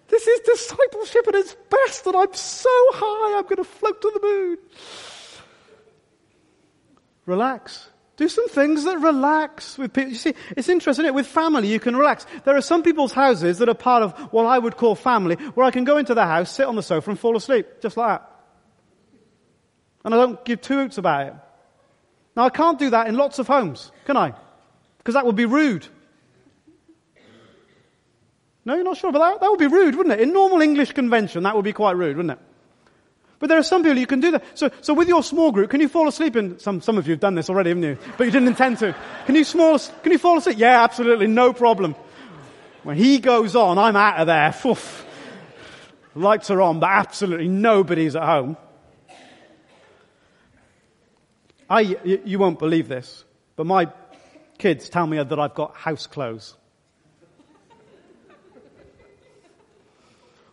[0.07, 4.11] this is discipleship at its best, and I'm so high, I'm going to float to
[4.14, 4.59] the moon
[7.28, 7.88] relax.
[8.16, 10.10] Do some things that relax with people.
[10.10, 11.14] You see, it's interesting, it?
[11.14, 12.26] With family, you can relax.
[12.44, 15.64] There are some people's houses that are part of what I would call family, where
[15.64, 18.20] I can go into the house, sit on the sofa and fall asleep, just like
[18.20, 18.30] that.
[20.04, 21.34] And I don't give two hoots about it.
[22.34, 24.34] Now I can't do that in lots of homes, can I?
[24.98, 25.86] Because that would be rude.
[28.64, 29.40] No, you're not sure about that?
[29.42, 30.20] That would be rude, wouldn't it?
[30.20, 32.44] In normal English convention, that would be quite rude, wouldn't it?
[33.38, 34.44] But there are some people you can do that.
[34.55, 37.12] So, so with your small group, can you fall asleep in, some, some of you
[37.12, 37.98] have done this already, haven't you?
[38.16, 38.96] But you didn't intend to.
[39.27, 40.59] Can you small, can you fall asleep?
[40.59, 41.94] Yeah, absolutely, no problem.
[42.83, 44.55] When he goes on, I'm out of there.
[44.66, 45.07] Oof.
[46.14, 48.57] Lights are on, but absolutely nobody's at home.
[51.71, 53.88] I, you won't believe this, but my
[54.56, 56.56] kids tell me that I've got house clothes.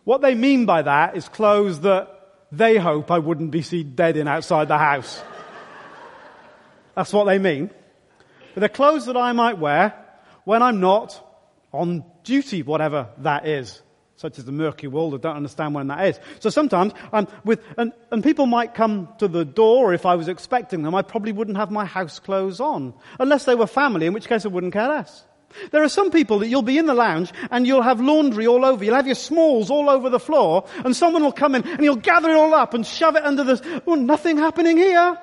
[0.04, 2.15] What they mean by that is clothes that
[2.56, 5.22] they hope I wouldn't be seen dead in outside the house.
[6.94, 7.70] That's what they mean.
[8.54, 9.94] But they're clothes that I might wear
[10.44, 11.22] when I'm not
[11.72, 13.82] on duty, whatever that is.
[14.16, 16.20] Such as the murky world, I don't understand when that is.
[16.40, 20.28] So sometimes I'm with, and, and people might come to the door if I was
[20.28, 22.94] expecting them, I probably wouldn't have my house clothes on.
[23.20, 25.22] Unless they were family, in which case I wouldn't care less.
[25.70, 28.64] There are some people that you'll be in the lounge and you'll have laundry all
[28.64, 28.84] over.
[28.84, 31.96] You'll have your smalls all over the floor and someone will come in and you'll
[31.96, 35.18] gather it all up and shove it under the, oh, nothing happening here.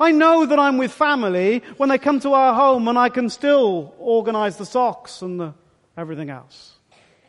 [0.00, 3.28] I know that I'm with family when they come to our home and I can
[3.30, 5.54] still organize the socks and the,
[5.96, 6.74] everything else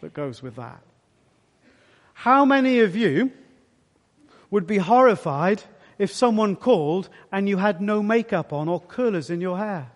[0.01, 0.82] that goes with that.
[2.13, 3.32] How many of you
[4.51, 5.63] would be horrified
[5.97, 9.91] if someone called and you had no makeup on or curlers in your hair?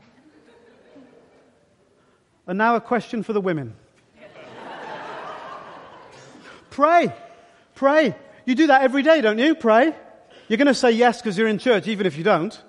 [2.47, 3.75] And now a question for the women.
[6.69, 7.13] Pray.
[7.75, 8.15] Pray.
[8.45, 9.55] You do that every day, don't you?
[9.55, 9.95] Pray.
[10.47, 12.59] You're going to say yes because you're in church, even if you don't.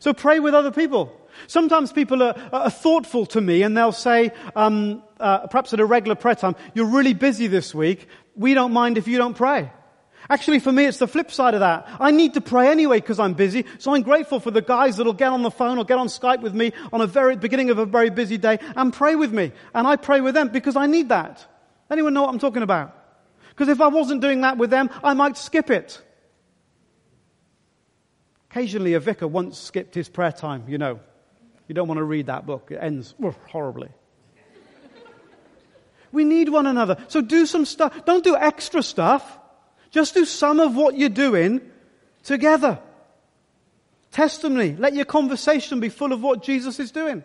[0.00, 1.18] So pray with other people.
[1.46, 5.86] Sometimes people are, are thoughtful to me and they'll say, um, uh, perhaps at a
[5.86, 8.08] regular prayer time, you're really busy this week.
[8.36, 9.70] We don't mind if you don't pray.
[10.30, 11.86] Actually, for me, it's the flip side of that.
[12.00, 13.66] I need to pray anyway because I'm busy.
[13.78, 16.40] So I'm grateful for the guys that'll get on the phone or get on Skype
[16.40, 19.52] with me on a very beginning of a very busy day and pray with me.
[19.74, 21.44] And I pray with them because I need that.
[21.90, 22.96] Anyone know what I'm talking about?
[23.50, 26.00] Because if I wasn't doing that with them, I might skip it.
[28.50, 31.00] Occasionally, a vicar once skipped his prayer time, you know.
[31.68, 32.70] You don't want to read that book.
[32.70, 33.14] It ends
[33.48, 33.88] horribly.
[36.12, 36.96] we need one another.
[37.08, 38.04] So do some stuff.
[38.04, 39.38] Don't do extra stuff.
[39.94, 41.60] Just do some of what you're doing
[42.24, 42.80] together.
[44.10, 44.74] Testimony.
[44.76, 47.22] Let your conversation be full of what Jesus is doing.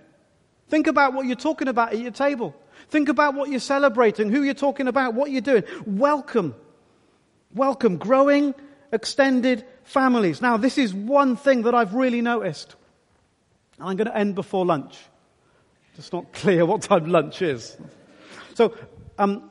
[0.68, 2.56] Think about what you're talking about at your table.
[2.90, 5.64] Think about what you're celebrating, who you're talking about, what you're doing.
[5.88, 6.54] Welcome.
[7.56, 7.98] Welcome.
[7.98, 8.54] Growing,
[8.92, 10.40] extended families.
[10.40, 12.76] Now, this is one thing that I've really noticed.
[13.80, 14.96] I'm going to end before lunch.
[15.98, 17.76] It's not clear what time lunch is.
[18.54, 18.76] So,
[19.18, 19.50] um,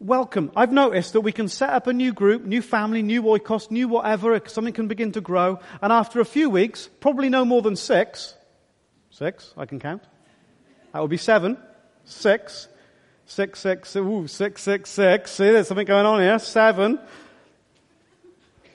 [0.00, 0.50] welcome.
[0.56, 3.86] I've noticed that we can set up a new group, new family, new oikos, new
[3.86, 7.76] whatever, something can begin to grow, and after a few weeks, probably no more than
[7.76, 8.34] six,
[9.10, 10.02] six, I can count.
[10.92, 11.58] That would be seven,
[12.04, 12.66] six,
[13.26, 15.30] six, six, ooh, six, six, six.
[15.30, 16.38] See, there's something going on here.
[16.38, 16.98] Seven.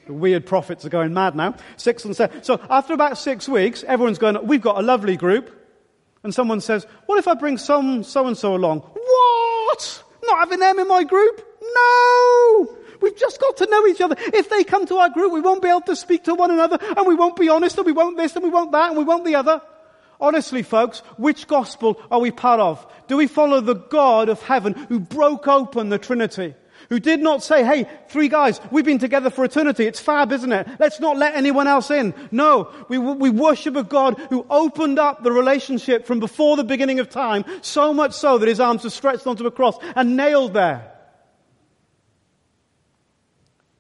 [0.08, 1.56] The weird prophets are going mad now.
[1.76, 2.44] Six and seven.
[2.44, 5.52] So after about six weeks, everyone's going, we've got a lovely group.
[6.24, 8.80] And someone says, what if I bring some so and so along?
[8.80, 10.04] What?
[10.28, 11.46] Not having them in my group?
[11.62, 12.78] No!
[13.02, 14.16] We've just got to know each other.
[14.18, 16.78] If they come to our group, we won't be able to speak to one another,
[16.82, 19.04] and we won't be honest, and we won't this, and we won't that, and we
[19.04, 19.62] won't the other.
[20.20, 22.86] Honestly, folks, which gospel are we part of?
[23.08, 26.56] Do we follow the God of heaven who broke open the Trinity?
[26.90, 29.86] Who did not say, hey, three guys, we've been together for eternity.
[29.86, 30.68] It's fab, isn't it?
[30.80, 32.14] Let's not let anyone else in.
[32.32, 37.00] No, we, we worship a God who opened up the relationship from before the beginning
[37.00, 40.54] of time, so much so that his arms were stretched onto a cross and nailed
[40.54, 40.92] there.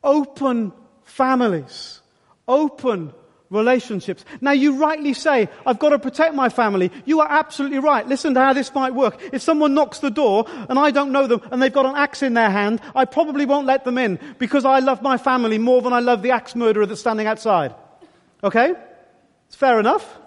[0.03, 0.71] Open
[1.03, 2.01] families.
[2.47, 3.13] Open
[3.55, 4.25] relationships.
[4.41, 6.91] Now you rightly say, I've got to protect my family.
[7.05, 8.07] You are absolutely right.
[8.07, 9.19] Listen to how this might work.
[9.33, 12.21] If someone knocks the door and I don't know them and they've got an axe
[12.21, 15.81] in their hand, I probably won't let them in because I love my family more
[15.81, 17.73] than I love the axe murderer that's standing outside.
[18.43, 18.73] Okay?
[19.47, 20.19] It's fair enough.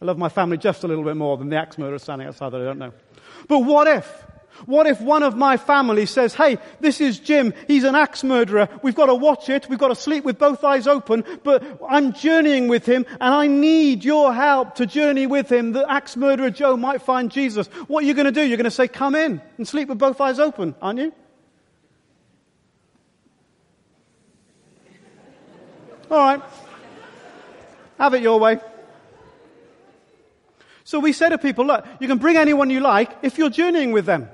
[0.00, 2.50] I love my family just a little bit more than the axe murderer standing outside
[2.50, 2.92] that I don't know.
[3.48, 4.26] But what if?
[4.64, 8.68] What if one of my family says, hey, this is Jim, he's an axe murderer,
[8.82, 12.12] we've got to watch it, we've got to sleep with both eyes open, but I'm
[12.12, 15.72] journeying with him and I need your help to journey with him.
[15.72, 17.66] The axe murderer Joe might find Jesus.
[17.86, 18.42] What are you going to do?
[18.42, 21.12] You're going to say, come in and sleep with both eyes open, aren't you?
[26.10, 26.42] All right.
[27.98, 28.60] Have it your way.
[30.84, 33.90] So we say to people, look, you can bring anyone you like if you're journeying
[33.90, 34.28] with them.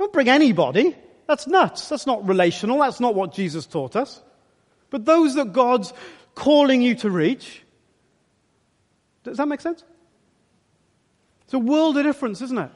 [0.00, 0.96] Don't bring anybody.
[1.26, 1.90] That's nuts.
[1.90, 2.78] That's not relational.
[2.78, 4.22] That's not what Jesus taught us.
[4.88, 5.92] But those that God's
[6.34, 7.62] calling you to reach.
[9.24, 9.84] Does that make sense?
[11.44, 12.70] It's a world of difference, isn't it?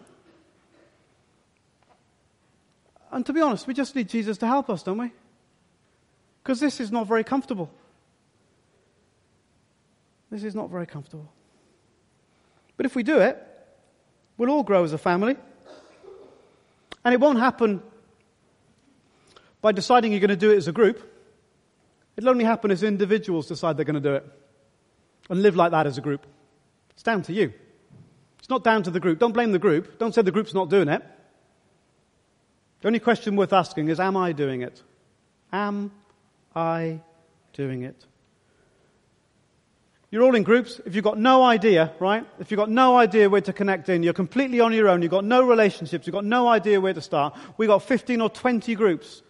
[3.10, 5.10] And to be honest, we just need Jesus to help us, don't we?
[6.42, 7.70] Because this is not very comfortable.
[10.30, 11.32] This is not very comfortable.
[12.76, 13.42] But if we do it,
[14.36, 15.38] we'll all grow as a family.
[17.04, 17.82] And it won't happen
[19.60, 21.10] by deciding you're going to do it as a group.
[22.16, 24.26] It'll only happen as individuals decide they're going to do it
[25.28, 26.26] and live like that as a group.
[26.90, 27.52] It's down to you.
[28.38, 29.18] It's not down to the group.
[29.18, 29.98] Don't blame the group.
[29.98, 31.02] Don't say the group's not doing it.
[32.80, 34.82] The only question worth asking is Am I doing it?
[35.52, 35.90] Am
[36.54, 37.00] I
[37.54, 38.04] doing it?
[40.14, 40.80] You're all in groups.
[40.86, 42.24] If you've got no idea, right?
[42.38, 45.10] If you've got no idea where to connect in, you're completely on your own, you've
[45.10, 47.36] got no relationships, you've got no idea where to start.
[47.56, 49.22] We've got 15 or 20 groups.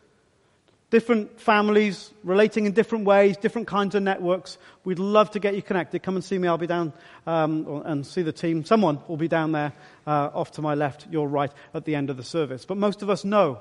[0.91, 4.59] Different families relating in different ways, different kinds of networks.
[4.85, 6.03] We'd love to get you connected.
[6.03, 6.49] Come and see me.
[6.49, 6.93] I'll be down
[7.27, 8.63] um, and see the team.
[8.67, 9.73] Someone will be down there
[10.07, 12.67] uh, off to my left, your right, at the end of the service.
[12.67, 13.59] But most of us know.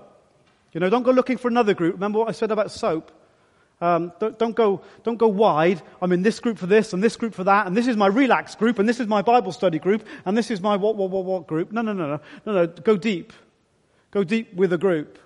[0.73, 1.93] You know, don't go looking for another group.
[1.93, 3.13] Remember what I said about soap?
[3.83, 5.81] Um, don't, don't, go, don't go wide.
[6.01, 8.07] I'm in this group for this and this group for that, and this is my
[8.07, 11.09] relax group, and this is my Bible study group, and this is my what, what,
[11.09, 11.73] what, what group.
[11.73, 12.19] No, no, no, no.
[12.45, 12.67] No, no.
[12.67, 13.33] Go deep.
[14.11, 15.19] Go deep with a group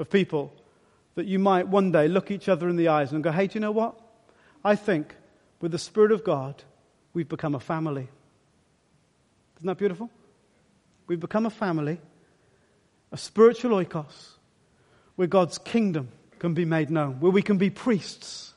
[0.00, 0.52] of people
[1.14, 3.54] that you might one day look each other in the eyes and go, hey, do
[3.54, 3.94] you know what?
[4.64, 5.14] I think
[5.60, 6.64] with the Spirit of God,
[7.12, 8.08] we've become a family.
[9.58, 10.10] Isn't that beautiful?
[11.06, 12.00] We've become a family,
[13.12, 14.30] a spiritual oikos,
[15.14, 16.08] where God's kingdom
[16.38, 18.54] can be made known, where we can be priests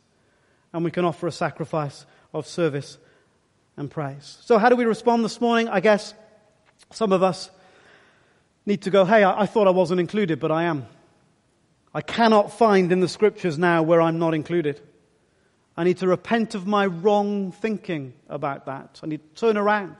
[0.73, 2.97] and we can offer a sacrifice of service
[3.75, 4.37] and praise.
[4.41, 5.69] So, how do we respond this morning?
[5.69, 6.13] I guess
[6.91, 7.49] some of us
[8.65, 10.85] need to go, hey, I, I thought I wasn't included, but I am.
[11.93, 14.81] I cannot find in the scriptures now where I'm not included.
[15.75, 18.99] I need to repent of my wrong thinking about that.
[19.03, 19.95] I need to turn around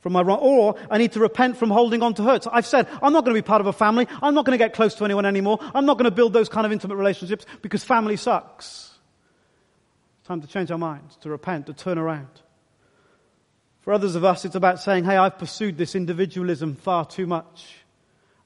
[0.00, 2.46] from my wrong, or I need to repent from holding on to hurts.
[2.50, 4.06] I've said, I'm not going to be part of a family.
[4.22, 5.58] I'm not going to get close to anyone anymore.
[5.74, 8.98] I'm not going to build those kind of intimate relationships because family sucks.
[10.24, 12.28] Time to change our minds, to repent, to turn around.
[13.80, 17.76] For others of us, it's about saying, hey, I've pursued this individualism far too much.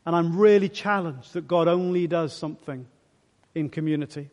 [0.07, 2.87] And I'm really challenged that God only does something
[3.55, 4.31] in community.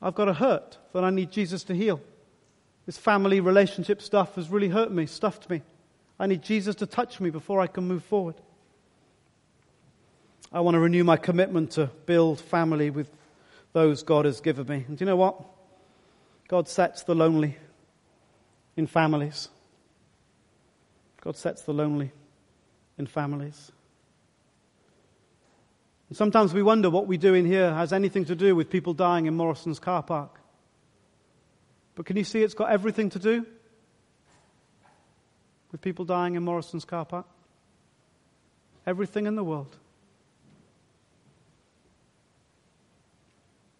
[0.00, 2.00] I've got a hurt that I need Jesus to heal.
[2.86, 5.62] This family relationship stuff has really hurt me, stuffed me.
[6.18, 8.36] I need Jesus to touch me before I can move forward.
[10.52, 13.08] I want to renew my commitment to build family with
[13.72, 14.84] those God has given me.
[14.88, 15.40] And do you know what?
[16.48, 17.56] God sets the lonely
[18.76, 19.48] in families.
[21.20, 22.10] God sets the lonely
[22.98, 23.70] in families.
[26.08, 28.94] And sometimes we wonder what we do in here has anything to do with people
[28.94, 30.39] dying in Morrison's car park.
[32.00, 33.44] But can you see it's got everything to do
[35.70, 37.26] with people dying in Morrison's car park?
[38.86, 39.76] Everything in the world.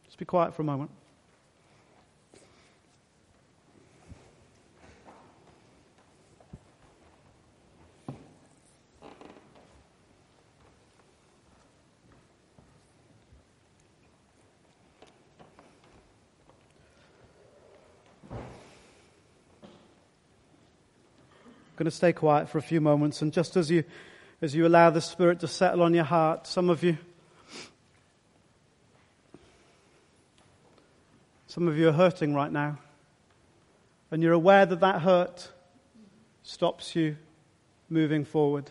[0.04, 0.90] Just be quiet for a moment.
[21.80, 23.22] Going to stay quiet for a few moments.
[23.22, 23.84] And just as you,
[24.42, 26.98] as you allow the Spirit to settle on your heart, some of you,
[31.46, 32.76] some of you are hurting right now.
[34.10, 35.50] And you're aware that that hurt
[36.42, 37.16] stops you
[37.88, 38.70] moving forward.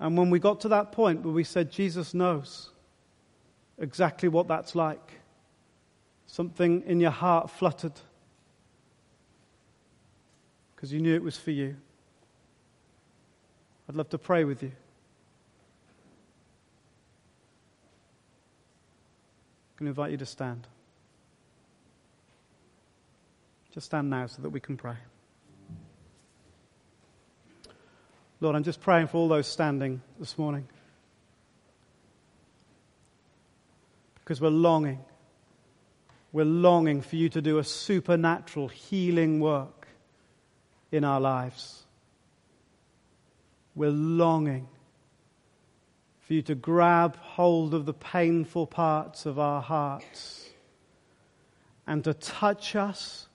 [0.00, 2.70] And when we got to that point where we said, Jesus knows
[3.78, 5.20] exactly what that's like,
[6.26, 7.92] Something in your heart fluttered
[10.74, 11.76] because you knew it was for you.
[13.88, 14.72] I'd love to pray with you.
[19.78, 20.66] I'm going to invite you to stand.
[23.72, 24.96] Just stand now so that we can pray.
[28.40, 30.66] Lord, I'm just praying for all those standing this morning.
[34.20, 34.98] Because we're longing
[36.36, 39.88] we're longing for you to do a supernatural healing work
[40.92, 41.84] in our lives.
[43.74, 44.68] We're longing
[46.20, 50.50] for you to grab hold of the painful parts of our hearts
[51.86, 53.28] and to touch us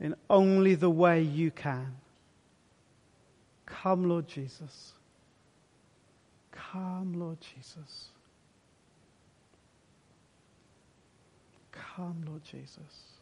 [0.00, 1.98] in only the way you can.
[3.64, 4.92] Come, Lord Jesus.
[6.50, 8.08] Come, Lord Jesus.
[11.78, 13.18] Come, Lord Jesus.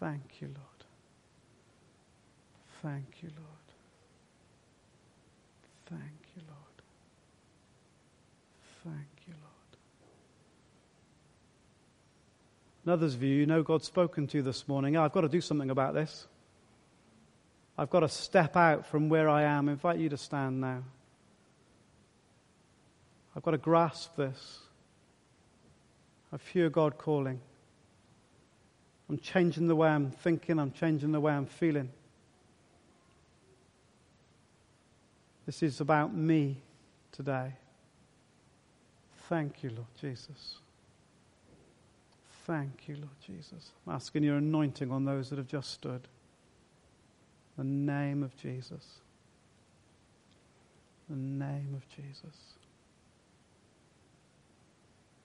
[0.00, 0.84] Thank you, Lord.
[2.82, 3.48] Thank you, Lord.
[5.86, 6.02] Thank
[6.34, 6.58] you, Lord.
[8.84, 9.52] Thank you, Lord.
[12.84, 14.96] And others of you, you know God's spoken to you this morning.
[14.96, 16.26] Oh, I've got to do something about this.
[17.78, 19.68] I've got to step out from where I am.
[19.68, 20.82] I invite you to stand now.
[23.36, 24.58] I've got to grasp this.
[26.32, 27.40] I fear God calling.
[29.08, 31.90] I'm changing the way I'm thinking, I'm changing the way I'm feeling.
[35.44, 36.62] This is about me
[37.10, 37.52] today.
[39.28, 40.58] Thank you, Lord Jesus.
[42.46, 43.70] Thank you, Lord Jesus.
[43.86, 46.08] I'm asking your anointing on those that have just stood.
[47.58, 48.84] The name of Jesus.
[51.08, 52.36] The name of Jesus.